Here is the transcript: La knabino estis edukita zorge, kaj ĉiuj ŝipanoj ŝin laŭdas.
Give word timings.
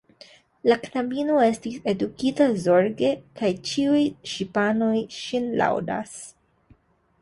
La 0.69 0.77
knabino 0.85 1.35
estis 1.47 1.75
edukita 1.93 2.49
zorge, 2.65 3.13
kaj 3.43 3.53
ĉiuj 3.71 4.03
ŝipanoj 4.35 4.93
ŝin 5.23 5.51
laŭdas. 5.63 6.19